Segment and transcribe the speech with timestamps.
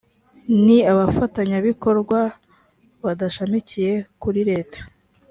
[0.63, 2.19] ni abafatanyabikorwa
[3.03, 4.79] badashamikiye kuri leta